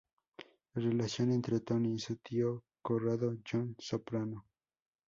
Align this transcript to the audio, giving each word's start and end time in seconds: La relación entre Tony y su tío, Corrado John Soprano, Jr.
La 0.73 0.81
relación 0.81 1.31
entre 1.31 1.59
Tony 1.59 1.93
y 1.93 1.99
su 1.99 2.15
tío, 2.15 2.63
Corrado 2.81 3.37
John 3.47 3.75
Soprano, 3.77 4.47
Jr. 4.47 4.47